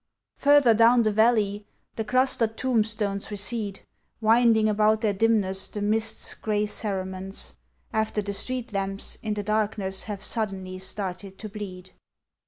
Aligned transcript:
Further 0.37 0.73
down 0.73 1.03
the 1.03 1.11
valley 1.11 1.67
the 1.95 2.03
clustered 2.03 2.57
tombstones 2.57 3.29
recede, 3.29 3.81
Winding 4.19 4.67
about 4.67 5.01
their 5.01 5.13
dimness 5.13 5.67
the 5.67 5.79
mist's 5.83 6.33
grey 6.33 6.65
cerements, 6.65 7.53
after 7.93 8.23
The 8.23 8.33
street 8.33 8.73
lamps 8.73 9.19
in 9.21 9.35
the 9.35 9.43
darkness 9.43 10.05
have 10.05 10.23
suddenly 10.23 10.79
started 10.79 11.37
to 11.37 11.49
bleed. 11.49 11.91